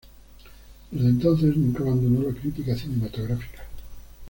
Desde 0.89 1.09
entonces 1.09 1.55
nunca 1.55 1.83
abandona 1.83 2.27
la 2.27 2.33
crítica 2.33 2.75
cinematográfica. 2.75 3.61